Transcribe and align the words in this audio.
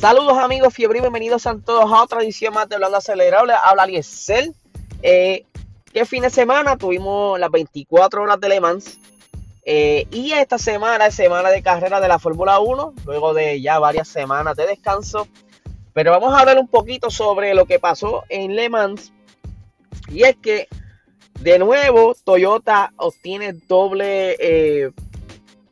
Saludos 0.00 0.36
amigos 0.36 0.74
fiebre 0.74 1.00
bienvenidos 1.00 1.46
a 1.46 1.56
todos 1.56 1.90
a 1.90 2.02
otra 2.02 2.22
edición 2.22 2.52
más 2.52 2.68
de 2.68 2.74
Hablando 2.74 2.98
Acelerable. 2.98 3.54
Habla 3.54 3.84
Aliesel. 3.84 4.54
Eh, 5.02 5.46
¿Qué 5.90 6.04
fin 6.04 6.22
de 6.22 6.28
semana? 6.28 6.76
Tuvimos 6.76 7.40
las 7.40 7.50
24 7.50 8.22
horas 8.22 8.38
de 8.38 8.48
Le 8.50 8.60
Mans. 8.60 8.98
Eh, 9.64 10.06
y 10.10 10.32
esta 10.32 10.58
semana 10.58 11.06
es 11.06 11.14
semana 11.14 11.48
de 11.48 11.62
carrera 11.62 11.98
de 11.98 12.08
la 12.08 12.18
Fórmula 12.18 12.60
1, 12.60 12.92
luego 13.06 13.32
de 13.32 13.62
ya 13.62 13.78
varias 13.78 14.06
semanas 14.06 14.54
de 14.54 14.66
descanso. 14.66 15.28
Pero 15.94 16.10
vamos 16.10 16.34
a 16.34 16.40
hablar 16.40 16.58
un 16.58 16.68
poquito 16.68 17.10
sobre 17.10 17.54
lo 17.54 17.64
que 17.64 17.78
pasó 17.78 18.24
en 18.28 18.54
Le 18.54 18.68
Mans. 18.68 19.14
Y 20.08 20.24
es 20.24 20.36
que, 20.36 20.68
de 21.40 21.58
nuevo, 21.58 22.14
Toyota 22.22 22.92
obtiene 22.98 23.54
doble 23.54 24.36
eh, 24.38 24.92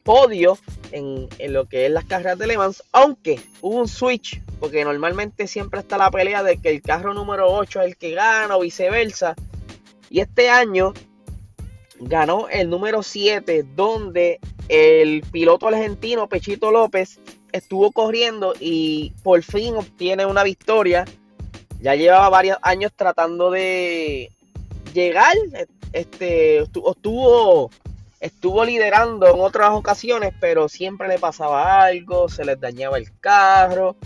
podio 0.04 0.58
en, 0.92 1.28
lo 1.52 1.64
que 1.64 1.86
es 1.86 1.90
las 1.90 2.04
carreras 2.04 2.38
de 2.38 2.46
Le 2.46 2.58
Mans, 2.58 2.84
aunque 2.92 3.40
hubo 3.62 3.80
un 3.80 3.88
switch, 3.88 4.40
porque 4.60 4.84
normalmente 4.84 5.48
siempre 5.48 5.80
está 5.80 5.98
la 5.98 6.10
pelea 6.10 6.42
de 6.44 6.58
que 6.58 6.70
el 6.70 6.82
carro 6.82 7.14
número 7.14 7.50
8 7.50 7.80
es 7.80 7.86
el 7.88 7.96
que 7.96 8.12
gana 8.12 8.56
o 8.56 8.60
viceversa. 8.60 9.34
Y 10.10 10.20
este 10.20 10.48
año 10.50 10.92
ganó 11.98 12.48
el 12.48 12.70
número 12.70 13.02
7, 13.02 13.64
donde 13.74 14.38
el 14.68 15.22
piloto 15.32 15.68
argentino 15.68 16.28
Pechito 16.28 16.70
López 16.70 17.18
estuvo 17.52 17.90
corriendo 17.90 18.54
y 18.60 19.12
por 19.22 19.42
fin 19.42 19.76
obtiene 19.76 20.26
una 20.26 20.44
victoria. 20.44 21.04
Ya 21.80 21.94
llevaba 21.94 22.28
varios 22.28 22.58
años 22.62 22.92
tratando 22.94 23.50
de 23.50 24.30
llegar. 24.92 25.34
Este, 25.92 26.58
estuvo 26.58 27.70
estuvo 28.24 28.64
liderando 28.64 29.26
en 29.26 29.38
otras 29.38 29.70
ocasiones, 29.72 30.32
pero 30.40 30.70
siempre 30.70 31.08
le 31.08 31.18
pasaba 31.18 31.84
algo, 31.84 32.30
se 32.30 32.42
les 32.46 32.58
dañaba 32.58 32.96
el 32.96 33.12
carro, 33.20 33.96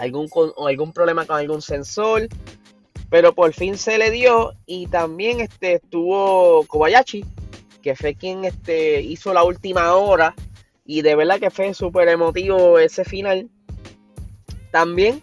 algún, 0.00 0.28
algún 0.66 0.92
problema 0.92 1.24
con 1.24 1.36
algún 1.36 1.62
sensor, 1.62 2.26
pero 3.10 3.32
por 3.32 3.52
fin 3.52 3.78
se 3.78 3.96
le 3.96 4.10
dio 4.10 4.54
y 4.66 4.88
también 4.88 5.40
este, 5.40 5.74
estuvo 5.74 6.66
Kobayashi, 6.66 7.24
que 7.80 7.94
fue 7.94 8.16
quien 8.16 8.44
este, 8.44 9.00
hizo 9.02 9.32
la 9.32 9.44
última 9.44 9.94
hora 9.94 10.34
y 10.84 11.02
de 11.02 11.14
verdad 11.14 11.38
que 11.38 11.50
fue 11.50 11.74
súper 11.74 12.08
emotivo 12.08 12.80
ese 12.80 13.04
final. 13.04 13.48
También 14.72 15.22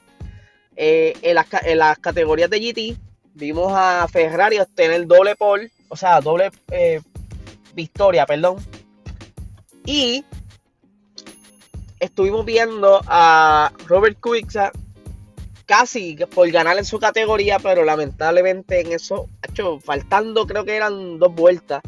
eh, 0.77 1.17
en, 1.21 1.35
las, 1.35 1.47
en, 1.65 1.79
las, 1.79 1.99
categorías 1.99 2.49
de 2.49 2.61
GT 2.61 2.97
vimos 3.33 3.73
a 3.75 4.07
Ferrari 4.07 4.57
obtener 4.57 5.05
doble 5.05 5.35
pole, 5.35 5.69
o 5.89 5.97
sea, 5.97 6.21
doble 6.21 6.49
eh, 6.71 7.01
victoria, 7.79 8.25
perdón. 8.25 8.57
Y 9.85 10.25
estuvimos 11.99 12.45
viendo 12.45 13.01
a 13.07 13.71
Robert 13.87 14.19
Kubica 14.19 14.71
casi 15.65 16.17
por 16.33 16.49
ganar 16.51 16.77
en 16.77 16.85
su 16.85 16.99
categoría, 16.99 17.59
pero 17.59 17.85
lamentablemente 17.85 18.81
en 18.81 18.91
eso, 18.91 19.27
hecho, 19.47 19.79
faltando 19.79 20.45
creo 20.45 20.65
que 20.65 20.75
eran 20.75 21.19
dos 21.19 21.33
vueltas, 21.33 21.81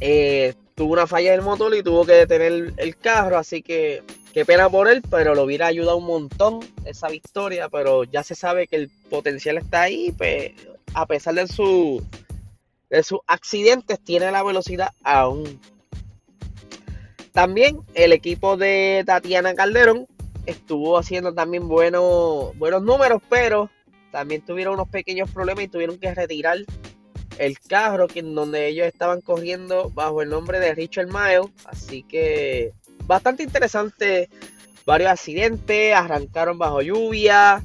eh, 0.00 0.54
tuvo 0.74 0.94
una 0.94 1.06
falla 1.06 1.32
del 1.32 1.42
motor 1.42 1.74
y 1.74 1.82
tuvo 1.82 2.06
que 2.06 2.12
detener 2.12 2.72
el 2.76 2.96
carro, 2.96 3.36
así 3.36 3.60
que 3.62 4.02
qué 4.32 4.44
pena 4.44 4.68
por 4.68 4.86
él, 4.86 5.02
pero 5.10 5.34
lo 5.34 5.44
hubiera 5.44 5.66
ayudado 5.66 5.96
un 5.96 6.06
montón 6.06 6.60
esa 6.84 7.08
victoria, 7.08 7.68
pero 7.68 8.04
ya 8.04 8.22
se 8.22 8.34
sabe 8.34 8.66
que 8.66 8.76
el 8.76 8.90
potencial 9.10 9.56
está 9.56 9.82
ahí, 9.82 10.12
pues, 10.16 10.52
a 10.94 11.06
pesar 11.06 11.34
de 11.34 11.48
su 11.48 12.02
de 12.90 13.02
sus 13.02 13.20
accidentes 13.26 14.00
tiene 14.00 14.30
la 14.30 14.42
velocidad 14.42 14.90
aún. 15.02 15.60
También 17.32 17.80
el 17.94 18.12
equipo 18.12 18.56
de 18.56 19.02
Tatiana 19.04 19.54
Calderón 19.54 20.06
estuvo 20.46 20.96
haciendo 20.96 21.34
también 21.34 21.68
buenos, 21.68 22.56
buenos 22.56 22.82
números, 22.82 23.20
pero 23.28 23.70
también 24.10 24.42
tuvieron 24.42 24.74
unos 24.74 24.88
pequeños 24.88 25.30
problemas 25.30 25.64
y 25.64 25.68
tuvieron 25.68 25.98
que 25.98 26.14
retirar 26.14 26.58
el 27.38 27.58
carro 27.58 28.06
que, 28.06 28.22
donde 28.22 28.68
ellos 28.68 28.86
estaban 28.86 29.20
corriendo 29.20 29.90
bajo 29.90 30.22
el 30.22 30.30
nombre 30.30 30.58
de 30.58 30.74
Richard 30.74 31.08
Miles. 31.08 31.52
Así 31.66 32.02
que 32.02 32.72
bastante 33.04 33.42
interesante. 33.42 34.30
Varios 34.86 35.10
accidentes, 35.10 35.94
arrancaron 35.94 36.58
bajo 36.58 36.80
lluvia. 36.80 37.62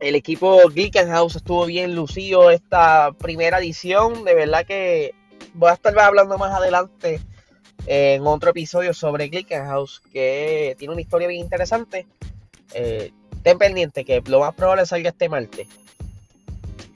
El 0.00 0.16
equipo 0.16 0.68
Glickenhaus 0.68 1.36
estuvo 1.36 1.66
bien 1.66 1.94
lucido 1.94 2.50
esta 2.50 3.12
primera 3.12 3.58
edición. 3.58 4.24
De 4.24 4.34
verdad 4.34 4.66
que 4.66 5.14
voy 5.54 5.70
a 5.70 5.74
estar 5.74 5.96
hablando 5.98 6.36
más 6.36 6.52
adelante 6.52 7.20
en 7.86 8.26
otro 8.26 8.50
episodio 8.50 8.92
sobre 8.92 9.28
Glickenhaus, 9.28 10.00
que 10.12 10.74
tiene 10.78 10.92
una 10.92 11.02
historia 11.02 11.28
bien 11.28 11.42
interesante. 11.42 12.06
Eh, 12.72 13.12
ten 13.42 13.58
pendiente 13.58 14.04
que 14.04 14.22
lo 14.26 14.40
más 14.40 14.54
probable 14.54 14.84
salga 14.86 15.10
este 15.10 15.28
martes. 15.28 15.68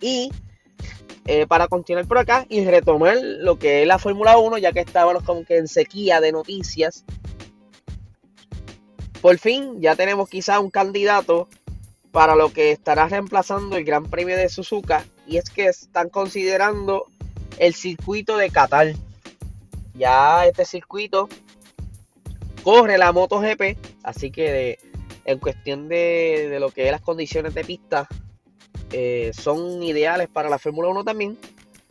Y 0.00 0.30
eh, 1.26 1.46
para 1.46 1.68
continuar 1.68 2.06
por 2.06 2.18
acá 2.18 2.46
y 2.48 2.64
retomar 2.64 3.16
lo 3.20 3.58
que 3.58 3.82
es 3.82 3.88
la 3.88 3.98
Fórmula 3.98 4.38
1, 4.38 4.58
ya 4.58 4.72
que 4.72 4.80
estábamos 4.80 5.22
como 5.22 5.44
que 5.44 5.58
en 5.58 5.68
sequía 5.68 6.20
de 6.20 6.32
noticias. 6.32 7.04
Por 9.20 9.38
fin 9.38 9.80
ya 9.80 9.94
tenemos 9.94 10.28
quizá 10.28 10.58
un 10.58 10.70
candidato 10.70 11.48
para 12.12 12.34
lo 12.34 12.52
que 12.52 12.72
estará 12.72 13.08
reemplazando 13.08 13.76
el 13.76 13.84
Gran 13.84 14.04
Premio 14.04 14.36
de 14.36 14.48
Suzuka 14.48 15.04
y 15.26 15.36
es 15.36 15.50
que 15.50 15.66
están 15.66 16.08
considerando 16.08 17.06
el 17.58 17.74
circuito 17.74 18.36
de 18.36 18.50
Qatar. 18.50 18.94
Ya 19.94 20.46
este 20.46 20.64
circuito 20.64 21.28
corre 22.62 22.98
la 22.98 23.12
MotoGP, 23.12 23.76
así 24.02 24.30
que 24.30 24.78
en 25.24 25.38
cuestión 25.38 25.88
de, 25.88 26.56
lo 26.58 26.70
que 26.70 26.86
es 26.86 26.92
las 26.92 27.02
condiciones 27.02 27.54
de 27.54 27.64
pista 27.64 28.08
eh, 28.92 29.32
son 29.34 29.82
ideales 29.82 30.28
para 30.28 30.48
la 30.48 30.58
Fórmula 30.58 30.88
1 30.88 31.04
también 31.04 31.38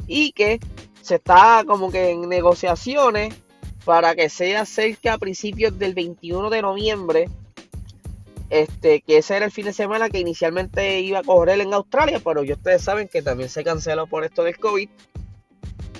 y 0.08 0.32
que 0.32 0.60
se 1.02 1.16
está 1.16 1.64
como 1.68 1.92
que 1.92 2.10
en 2.10 2.28
negociaciones 2.28 3.36
para 3.86 4.16
que 4.16 4.30
sea 4.30 4.66
cerca 4.66 5.14
a 5.14 5.18
principios 5.18 5.78
del 5.78 5.94
21 5.94 6.50
de 6.50 6.62
noviembre 6.62 7.30
este, 8.50 9.02
que 9.02 9.18
ese 9.18 9.36
era 9.36 9.46
el 9.46 9.52
fin 9.52 9.66
de 9.66 9.74
semana 9.74 10.10
que 10.10 10.20
inicialmente 10.20 11.02
iba 11.02 11.20
a 11.20 11.24
correr 11.24 11.60
en 11.60 11.74
Australia, 11.74 12.22
pero 12.24 12.44
ya 12.44 12.54
ustedes 12.54 12.82
saben 12.82 13.08
que 13.08 13.22
también 13.22 13.50
se 13.50 13.64
canceló 13.64 14.08
por 14.08 14.24
esto 14.24 14.44
del 14.44 14.58
COVID. 14.58 14.90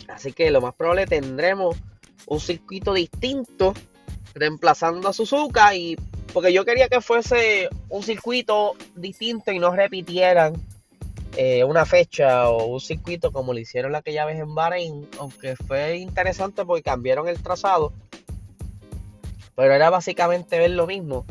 Así 0.08 0.32
que 0.32 0.50
lo 0.52 0.62
más 0.62 0.74
probable 0.74 1.06
tendremos 1.06 1.76
un 2.28 2.40
circuito 2.40 2.94
distinto 2.94 3.74
reemplazando 4.34 5.10
a 5.10 5.14
Suzuka 5.14 5.76
y 5.76 5.98
porque 6.34 6.54
yo 6.54 6.66
quería 6.66 6.88
que 6.88 7.02
fuese 7.02 7.70
un 7.90 8.04
circuito 8.04 8.76
distinto 8.96 9.52
y 9.52 9.60
no 9.60 9.72
repitieran 9.76 10.54
eh, 11.36 11.64
una 11.64 11.86
fecha 11.86 12.50
o 12.50 12.66
un 12.66 12.80
circuito 12.80 13.32
como 13.32 13.54
lo 13.54 13.60
hicieron 13.60 13.96
aquella 13.96 14.26
vez 14.26 14.40
en 14.40 14.54
Bahrein, 14.56 15.08
aunque 15.20 15.56
fue 15.56 15.98
interesante 15.98 16.66
porque 16.66 16.84
cambiaron 16.84 17.28
el 17.28 17.42
trazado, 17.42 17.94
pero 19.56 19.74
era 19.74 19.90
básicamente 19.90 20.58
ver 20.60 20.72
lo 20.72 20.88
mismo. 20.88 21.26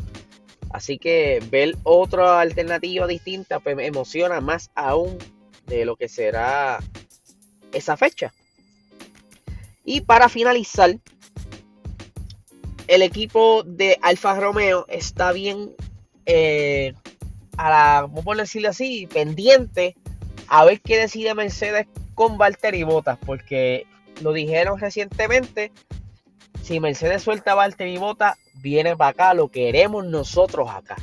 Así 0.77 0.99
que 0.99 1.43
ver 1.49 1.75
otra 1.81 2.39
alternativa 2.39 3.07
distinta 3.07 3.59
pues, 3.59 3.75
me 3.75 3.87
emociona 3.87 4.41
más 4.41 4.69
aún 4.75 5.17
de 5.65 5.85
lo 5.85 5.95
que 5.95 6.07
será 6.07 6.77
esa 7.73 7.97
fecha. 7.97 8.31
Y 9.83 10.01
para 10.01 10.29
finalizar, 10.29 10.99
el 12.85 13.01
equipo 13.01 13.63
de 13.63 13.97
Alfa 14.03 14.39
Romeo 14.39 14.85
está 14.87 15.31
bien, 15.31 15.71
eh, 16.27 16.93
a 17.57 17.69
la, 17.71 18.01
vamos 18.01 18.37
a 18.37 18.41
decirlo 18.41 18.69
así, 18.69 19.07
pendiente 19.07 19.95
a 20.47 20.63
ver 20.63 20.79
qué 20.81 20.97
decide 20.97 21.33
Mercedes 21.33 21.87
con 22.13 22.37
Valtteri 22.37 22.83
Bottas, 22.83 23.17
porque 23.25 23.87
lo 24.21 24.31
dijeron 24.31 24.79
recientemente, 24.79 25.71
si 26.61 26.79
Mercedes 26.79 27.23
suelta 27.23 27.53
a 27.53 27.55
Valtteri 27.55 27.97
Bottas, 27.97 28.37
viene 28.67 28.97
para 28.97 29.11
acá, 29.11 29.33
lo 29.33 29.47
queremos 29.47 30.05
nosotros 30.05 30.69
acá. 30.69 30.97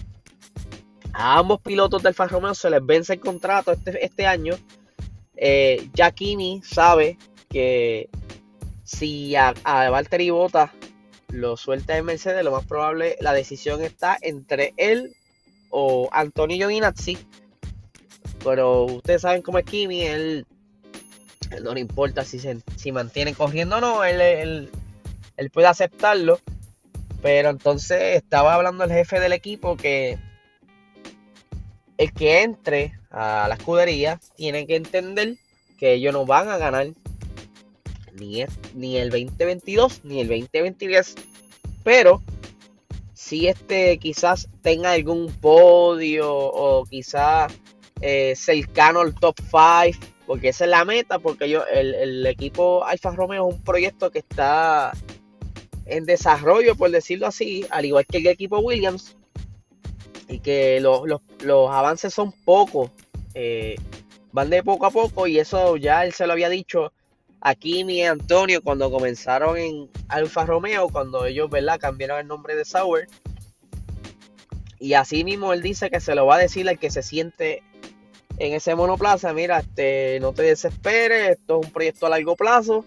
A 1.12 1.38
ambos 1.38 1.60
pilotos 1.60 2.02
del 2.02 2.08
Alfa 2.10 2.26
Romeo 2.26 2.54
se 2.54 2.68
les 2.70 2.84
vence 2.84 3.14
el 3.14 3.20
contrato 3.20 3.72
este, 3.72 4.04
este 4.04 4.26
año. 4.26 4.54
Eh, 5.36 5.88
sabe 6.62 7.18
que 7.48 8.08
si 8.82 9.34
a, 9.36 9.54
a 9.64 9.88
Valtteri 9.90 10.30
Bottas 10.30 10.70
lo 11.28 11.56
suelta 11.56 11.96
en 11.96 12.04
Mercedes, 12.04 12.44
lo 12.44 12.52
más 12.52 12.64
probable 12.66 13.16
la 13.20 13.32
decisión 13.32 13.82
está 13.82 14.18
entre 14.20 14.74
él 14.76 15.16
o 15.70 16.08
Antonio 16.12 16.56
Giovinazzi. 16.56 17.18
Pero 18.44 18.84
ustedes 18.84 19.22
saben 19.22 19.42
cómo 19.42 19.58
es 19.58 19.64
Kimi, 19.64 20.02
él, 20.02 20.46
no 21.62 21.72
le 21.72 21.80
importa 21.80 22.24
si, 22.24 22.38
se, 22.38 22.58
si 22.76 22.92
mantiene 22.92 23.34
corriendo 23.34 23.76
o 23.76 23.80
no, 23.80 24.04
él, 24.04 24.20
él 24.20 25.50
puede 25.50 25.68
aceptarlo. 25.68 26.40
Pero 27.24 27.48
entonces 27.48 28.16
estaba 28.16 28.52
hablando 28.52 28.84
el 28.84 28.92
jefe 28.92 29.18
del 29.18 29.32
equipo 29.32 29.78
que 29.78 30.18
el 31.96 32.12
que 32.12 32.42
entre 32.42 33.00
a 33.10 33.46
la 33.48 33.54
escudería 33.54 34.20
tiene 34.36 34.66
que 34.66 34.76
entender 34.76 35.38
que 35.78 35.94
ellos 35.94 36.12
no 36.12 36.26
van 36.26 36.50
a 36.50 36.58
ganar 36.58 36.88
ni, 38.12 38.44
ni 38.74 38.98
el 38.98 39.08
2022 39.08 40.04
ni 40.04 40.20
el 40.20 40.28
2023. 40.28 41.14
Pero 41.82 42.22
si 43.14 43.48
este 43.48 43.96
quizás 43.96 44.50
tenga 44.60 44.92
algún 44.92 45.32
podio 45.32 46.30
o 46.30 46.84
quizás 46.84 47.50
eh, 48.02 48.34
cercano 48.36 49.00
al 49.00 49.14
top 49.14 49.36
5, 49.40 50.06
porque 50.26 50.50
esa 50.50 50.64
es 50.64 50.70
la 50.70 50.84
meta, 50.84 51.18
porque 51.18 51.48
yo, 51.48 51.64
el, 51.72 52.26
equipo 52.26 52.84
Alfa 52.84 53.12
Romeo 53.12 53.48
es 53.48 53.54
un 53.54 53.62
proyecto 53.62 54.10
que 54.10 54.18
está 54.18 54.92
en 55.86 56.06
desarrollo, 56.06 56.76
por 56.76 56.90
decirlo 56.90 57.26
así, 57.26 57.66
al 57.70 57.84
igual 57.84 58.06
que 58.06 58.18
el 58.18 58.26
equipo 58.26 58.58
Williams, 58.58 59.16
y 60.28 60.38
que 60.40 60.80
los, 60.80 61.20
avances 61.70 62.14
son 62.14 62.32
pocos, 62.32 62.90
eh, 63.34 63.76
van 64.32 64.50
de 64.50 64.62
poco 64.62 64.86
a 64.86 64.90
poco, 64.90 65.26
y 65.26 65.38
eso 65.38 65.76
ya 65.76 66.04
él 66.04 66.12
se 66.12 66.26
lo 66.26 66.32
había 66.32 66.48
dicho 66.48 66.92
a 67.40 67.54
Kimi 67.54 67.98
y 67.98 68.02
Antonio 68.02 68.62
cuando 68.62 68.90
comenzaron 68.90 69.58
en 69.58 69.90
Alfa 70.08 70.46
Romeo, 70.46 70.88
cuando 70.88 71.26
ellos, 71.26 71.50
¿verdad?, 71.50 71.78
cambiaron 71.78 72.20
el 72.20 72.26
nombre 72.26 72.56
de 72.56 72.64
Sauer. 72.64 73.06
Y 74.80 74.94
así 74.94 75.24
mismo 75.24 75.52
él 75.52 75.62
dice 75.62 75.90
que 75.90 76.00
se 76.00 76.14
lo 76.14 76.26
va 76.26 76.36
a 76.36 76.38
decir 76.38 76.68
al 76.68 76.78
que 76.78 76.90
se 76.90 77.02
siente 77.02 77.62
en 78.38 78.54
ese 78.54 78.74
monoplaza. 78.74 79.32
Mira, 79.32 79.60
este, 79.60 80.18
no 80.20 80.32
te 80.32 80.42
desesperes, 80.42 81.32
esto 81.32 81.60
es 81.60 81.66
un 81.66 81.72
proyecto 81.72 82.06
a 82.06 82.10
largo 82.10 82.34
plazo. 82.34 82.84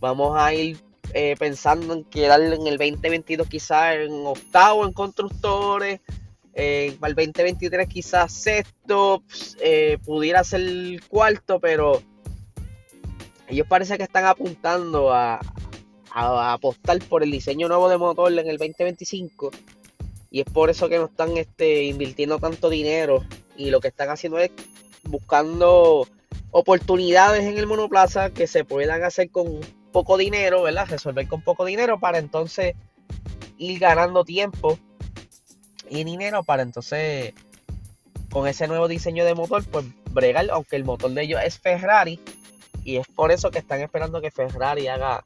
Vamos 0.00 0.36
a 0.38 0.52
ir 0.54 0.78
eh, 1.16 1.36
pensando 1.38 1.94
en 1.94 2.02
quedar 2.02 2.40
en 2.42 2.66
el 2.66 2.76
2022 2.76 3.48
quizás 3.48 3.94
en 3.94 4.26
octavo 4.26 4.84
en 4.84 4.92
constructores. 4.92 6.00
Eh, 6.54 6.96
para 6.98 7.10
el 7.10 7.14
2023 7.14 7.88
quizás 7.88 8.32
sexto, 8.32 9.22
pues, 9.24 9.56
eh, 9.60 9.98
pudiera 10.04 10.42
ser 10.42 10.60
cuarto, 11.08 11.60
pero 11.60 12.02
ellos 13.46 13.66
parece 13.68 13.96
que 13.96 14.02
están 14.02 14.24
apuntando 14.24 15.12
a, 15.12 15.40
apostar 16.16 16.98
por 17.08 17.22
el 17.22 17.30
diseño 17.30 17.68
nuevo 17.68 17.88
de 17.88 17.98
motor 17.98 18.32
en 18.32 18.48
el 18.48 18.56
2025 18.56 19.50
y 20.30 20.40
es 20.40 20.46
por 20.46 20.70
eso 20.70 20.88
que 20.88 20.98
no 20.98 21.06
están 21.06 21.36
este, 21.36 21.84
invirtiendo 21.84 22.38
tanto 22.38 22.70
dinero 22.70 23.24
y 23.56 23.70
lo 23.70 23.80
que 23.80 23.88
están 23.88 24.10
haciendo 24.10 24.38
es 24.38 24.52
buscando 25.02 26.06
oportunidades 26.52 27.44
en 27.44 27.58
el 27.58 27.66
monoplaza 27.66 28.30
que 28.30 28.46
se 28.46 28.64
puedan 28.64 29.02
hacer 29.02 29.30
con 29.30 29.60
poco 29.94 30.16
dinero, 30.16 30.62
¿verdad? 30.62 30.88
Resolver 30.88 31.28
con 31.28 31.40
poco 31.40 31.64
dinero 31.64 32.00
para 32.00 32.18
entonces 32.18 32.74
ir 33.58 33.78
ganando 33.78 34.24
tiempo 34.24 34.76
y 35.88 36.02
dinero 36.02 36.42
para 36.42 36.62
entonces 36.62 37.32
con 38.32 38.48
ese 38.48 38.66
nuevo 38.66 38.88
diseño 38.88 39.24
de 39.24 39.34
motor 39.34 39.64
pues 39.70 39.86
bregar, 40.10 40.50
aunque 40.50 40.74
el 40.74 40.84
motor 40.84 41.12
de 41.12 41.22
ellos 41.22 41.40
es 41.44 41.60
Ferrari, 41.60 42.18
y 42.82 42.96
es 42.96 43.06
por 43.06 43.30
eso 43.30 43.52
que 43.52 43.60
están 43.60 43.80
esperando 43.82 44.20
que 44.20 44.32
Ferrari 44.32 44.88
haga 44.88 45.22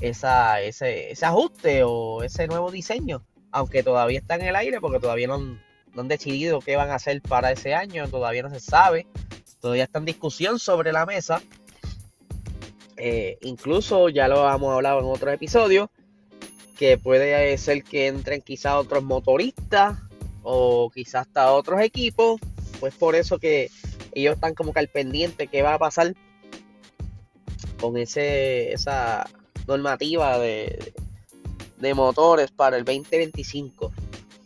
esa, 0.00 0.60
ese, 0.60 1.14
ajuste 1.22 1.84
o 1.84 2.24
ese 2.24 2.48
nuevo 2.48 2.72
diseño. 2.72 3.22
Aunque 3.52 3.84
todavía 3.84 4.18
está 4.18 4.34
en 4.34 4.42
el 4.42 4.56
aire 4.56 4.80
porque 4.80 4.98
todavía 4.98 5.28
no 5.28 5.34
han, 5.96 6.08
decidido 6.08 6.60
qué 6.60 6.76
van 6.76 6.90
a 6.90 6.96
hacer 6.96 7.22
para 7.22 7.52
ese 7.52 7.74
año. 7.74 8.08
Todavía 8.08 8.42
no 8.42 8.50
se 8.50 8.60
sabe. 8.60 9.06
Todavía 9.60 9.84
está 9.84 9.98
en 9.98 10.04
discusión 10.04 10.58
sobre 10.58 10.92
la 10.92 11.06
mesa. 11.06 11.40
Eh, 12.96 13.38
incluso 13.42 14.08
ya 14.08 14.28
lo 14.28 14.48
hemos 14.48 14.74
hablado 14.74 15.00
en 15.00 15.06
otros 15.06 15.34
episodios. 15.34 15.88
Que 16.78 16.98
puede 16.98 17.56
ser 17.58 17.82
que 17.84 18.06
entren 18.06 18.42
quizás 18.42 18.74
otros 18.74 19.02
motoristas. 19.02 19.98
O 20.42 20.90
quizás 20.90 21.26
hasta 21.26 21.52
otros 21.52 21.80
equipos. 21.80 22.40
Pues 22.80 22.94
por 22.94 23.14
eso 23.14 23.38
que 23.38 23.70
ellos 24.12 24.34
están 24.34 24.54
como 24.54 24.72
que 24.72 24.80
al 24.80 24.88
pendiente 24.88 25.48
qué 25.48 25.62
va 25.62 25.74
a 25.74 25.78
pasar 25.78 26.14
con 27.80 27.96
ese, 27.96 28.72
esa 28.72 29.28
normativa 29.66 30.38
de, 30.38 30.92
de 31.78 31.94
motores 31.94 32.50
para 32.50 32.76
el 32.76 32.84
2025. 32.84 33.92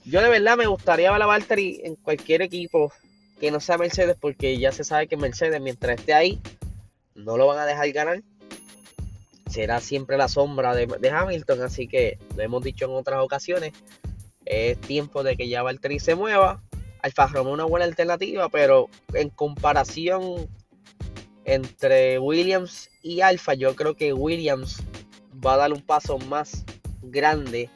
Yo 0.05 0.23
de 0.23 0.29
verdad 0.29 0.57
me 0.57 0.67
gustaría 0.67 1.13
ver 1.13 1.23
a 1.23 1.27
Valtteri 1.27 1.81
en 1.85 1.95
cualquier 1.97 2.43
equipo 2.43 2.93
que 3.39 3.51
no 3.51 3.61
sea 3.61 3.79
Mercedes, 3.79 4.17
porque 4.21 4.59
ya 4.59 4.73
se 4.73 4.85
sabe 4.85 5.07
que 5.07 5.17
Mercedes, 5.17 5.61
mientras 5.61 5.99
esté 5.99 6.13
ahí, 6.13 6.41
no 7.15 7.37
lo 7.37 7.47
van 7.47 7.59
a 7.59 7.67
dejar 7.67 7.91
ganar. 7.93 8.23
Será 9.51 9.81
siempre 9.81 10.17
la 10.17 10.29
sombra 10.29 10.75
de, 10.75 11.11
Hamilton, 11.11 11.63
así 11.63 11.89
que 11.89 12.19
lo 12.37 12.43
hemos 12.43 12.63
dicho 12.63 12.85
en 12.85 12.93
otras 12.93 13.21
ocasiones. 13.21 13.73
Es 14.45 14.81
tiempo 14.81 15.25
de 15.25 15.37
que 15.37 15.49
ya 15.49 15.63
Valtteri 15.63 15.99
se 15.99 16.15
mueva. 16.15 16.63
Alfa 17.03 17.27
Romeo 17.27 17.53
una 17.53 17.65
buena 17.65 17.85
alternativa, 17.85 18.49
pero 18.49 18.89
en 19.13 19.31
comparación 19.31 20.49
entre 21.45 22.19
Williams 22.21 22.91
y 23.03 23.23
Alfa, 23.23 23.55
yo 23.55 23.75
creo 23.75 23.97
que 23.97 24.13
Williams 24.13 24.83
va 25.45 25.55
a 25.55 25.57
dar 25.57 25.73
un 25.73 25.83
paso 25.83 26.19
más 26.19 26.65
grande 27.03 27.71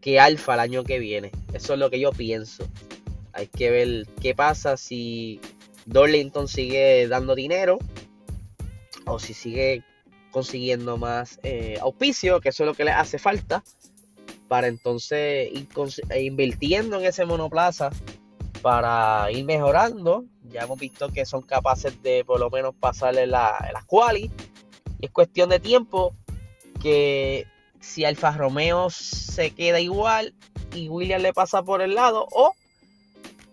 que 0.00 0.18
Alfa 0.18 0.54
el 0.54 0.60
año 0.60 0.82
que 0.82 0.98
viene. 0.98 1.30
Eso 1.52 1.74
es 1.74 1.78
lo 1.78 1.90
que 1.90 2.00
yo 2.00 2.10
pienso. 2.10 2.66
Hay 3.32 3.46
que 3.46 3.70
ver 3.70 4.06
qué 4.20 4.34
pasa 4.34 4.76
si 4.76 5.40
Darlington 5.86 6.48
sigue 6.48 7.06
dando 7.06 7.36
dinero 7.36 7.78
o 9.06 9.18
si 9.20 9.34
sigue 9.34 9.84
consiguiendo 10.34 10.96
más 10.96 11.38
eh, 11.44 11.78
auspicio, 11.80 12.40
que 12.40 12.48
eso 12.48 12.64
es 12.64 12.66
lo 12.66 12.74
que 12.74 12.84
le 12.84 12.90
hace 12.90 13.20
falta 13.20 13.62
para 14.48 14.66
entonces 14.66 15.48
ir 15.52 15.68
invirtiendo 16.20 16.98
en 16.98 17.04
ese 17.04 17.24
monoplaza 17.24 17.90
para 18.60 19.30
ir 19.30 19.44
mejorando. 19.44 20.24
Ya 20.50 20.62
hemos 20.62 20.80
visto 20.80 21.08
que 21.10 21.24
son 21.24 21.42
capaces 21.42 22.02
de 22.02 22.24
por 22.24 22.40
lo 22.40 22.50
menos 22.50 22.74
pasarle 22.74 23.28
la, 23.28 23.70
las 23.72 23.84
quali. 23.84 24.28
Es 25.00 25.12
cuestión 25.12 25.50
de 25.50 25.60
tiempo 25.60 26.16
que 26.82 27.46
si 27.78 28.04
Alfa 28.04 28.32
Romeo 28.32 28.90
se 28.90 29.52
queda 29.52 29.78
igual 29.78 30.34
y 30.74 30.88
William 30.88 31.22
le 31.22 31.32
pasa 31.32 31.62
por 31.62 31.80
el 31.80 31.94
lado 31.94 32.26
o 32.32 32.54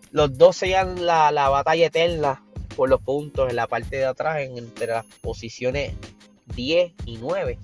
los 0.10 0.36
dos 0.36 0.58
sean 0.58 1.06
la, 1.06 1.32
la 1.32 1.48
batalla 1.50 1.86
eterna 1.86 2.44
por 2.76 2.90
los 2.90 3.02
puntos 3.02 3.52
en 3.52 3.56
la 3.56 3.68
parte 3.68 3.98
de 3.98 4.06
atrás 4.06 4.40
entre 4.40 4.88
las 4.88 5.06
posiciones 5.22 5.94
10 6.56 6.94
y 7.06 7.18
9 7.18 7.58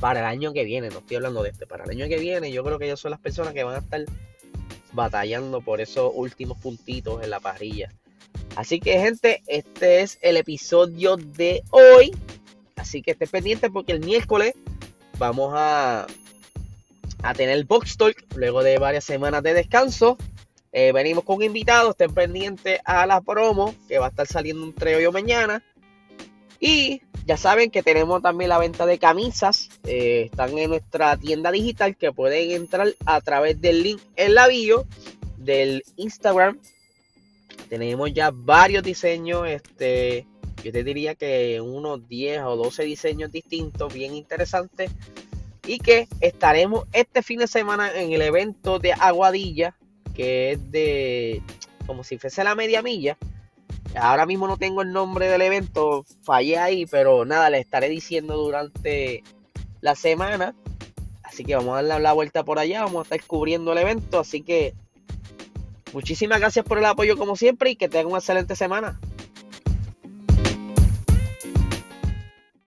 para 0.00 0.20
el 0.20 0.26
año 0.26 0.52
que 0.52 0.64
viene, 0.64 0.88
no 0.88 0.98
estoy 0.98 1.18
hablando 1.18 1.42
de 1.42 1.50
este, 1.50 1.66
para 1.66 1.84
el 1.84 1.90
año 1.90 2.08
que 2.08 2.18
viene 2.18 2.50
yo 2.50 2.64
creo 2.64 2.78
que 2.78 2.86
ellos 2.86 3.00
son 3.00 3.10
las 3.10 3.20
personas 3.20 3.52
que 3.52 3.62
van 3.62 3.76
a 3.76 3.78
estar 3.78 4.04
batallando 4.92 5.60
por 5.60 5.80
esos 5.80 6.10
últimos 6.14 6.58
puntitos 6.58 7.22
en 7.22 7.30
la 7.30 7.38
parrilla. 7.38 7.92
Así 8.56 8.80
que 8.80 8.98
gente, 8.98 9.42
este 9.46 10.00
es 10.00 10.18
el 10.22 10.36
episodio 10.36 11.16
de 11.16 11.62
hoy. 11.70 12.10
Así 12.76 13.02
que 13.02 13.12
esté 13.12 13.26
pendiente 13.26 13.70
porque 13.70 13.92
el 13.92 14.00
miércoles 14.00 14.54
vamos 15.18 15.52
a, 15.54 16.06
a 17.22 17.34
tener 17.34 17.56
el 17.56 17.64
Box 17.64 17.96
Talk 17.96 18.16
luego 18.34 18.62
de 18.62 18.78
varias 18.78 19.04
semanas 19.04 19.42
de 19.42 19.54
descanso. 19.54 20.16
Eh, 20.72 20.92
venimos 20.92 21.24
con 21.24 21.42
invitados, 21.42 21.90
estén 21.90 22.14
pendientes 22.14 22.80
a 22.84 23.06
la 23.06 23.20
promo 23.20 23.74
que 23.88 23.98
va 23.98 24.06
a 24.06 24.10
estar 24.10 24.26
saliendo 24.26 24.64
un 24.64 24.74
yo 24.74 25.12
mañana. 25.12 25.62
Y 26.58 27.02
ya 27.30 27.36
saben 27.36 27.70
que 27.70 27.84
tenemos 27.84 28.20
también 28.22 28.48
la 28.48 28.58
venta 28.58 28.86
de 28.86 28.98
camisas. 28.98 29.68
Eh, 29.84 30.22
están 30.32 30.58
en 30.58 30.68
nuestra 30.68 31.16
tienda 31.16 31.52
digital 31.52 31.96
que 31.96 32.10
pueden 32.10 32.50
entrar 32.50 32.92
a 33.06 33.20
través 33.20 33.60
del 33.60 33.84
link 33.84 34.00
en 34.16 34.34
la 34.34 34.48
bio 34.48 34.84
del 35.36 35.84
Instagram. 35.94 36.58
Tenemos 37.68 38.12
ya 38.12 38.32
varios 38.32 38.82
diseños. 38.82 39.46
Este, 39.46 40.26
yo 40.64 40.72
te 40.72 40.82
diría 40.82 41.14
que 41.14 41.60
unos 41.60 42.08
10 42.08 42.42
o 42.42 42.56
12 42.56 42.82
diseños 42.82 43.30
distintos, 43.30 43.94
bien 43.94 44.16
interesantes. 44.16 44.90
Y 45.64 45.78
que 45.78 46.08
estaremos 46.20 46.88
este 46.92 47.22
fin 47.22 47.38
de 47.38 47.46
semana 47.46 47.92
en 47.94 48.10
el 48.10 48.22
evento 48.22 48.80
de 48.80 48.92
Aguadilla, 48.92 49.76
que 50.16 50.50
es 50.50 50.72
de 50.72 51.42
como 51.86 52.02
si 52.02 52.18
fuese 52.18 52.42
la 52.42 52.56
media 52.56 52.82
milla 52.82 53.16
Ahora 53.94 54.24
mismo 54.24 54.46
no 54.46 54.56
tengo 54.56 54.82
el 54.82 54.92
nombre 54.92 55.28
del 55.28 55.42
evento, 55.42 56.04
fallé 56.22 56.58
ahí, 56.58 56.86
pero 56.86 57.24
nada, 57.24 57.50
les 57.50 57.62
estaré 57.62 57.88
diciendo 57.88 58.36
durante 58.36 59.24
la 59.80 59.94
semana. 59.94 60.54
Así 61.22 61.44
que 61.44 61.54
vamos 61.54 61.72
a 61.72 61.82
darle 61.82 62.00
la 62.00 62.12
vuelta 62.12 62.44
por 62.44 62.58
allá, 62.58 62.84
vamos 62.84 63.00
a 63.00 63.02
estar 63.02 63.26
cubriendo 63.26 63.72
el 63.72 63.78
evento. 63.78 64.20
Así 64.20 64.42
que 64.42 64.74
muchísimas 65.92 66.40
gracias 66.40 66.64
por 66.64 66.78
el 66.78 66.84
apoyo 66.84 67.16
como 67.16 67.36
siempre 67.36 67.70
y 67.70 67.76
que 67.76 67.88
tengan 67.88 68.06
una 68.08 68.18
excelente 68.18 68.54
semana. 68.54 69.00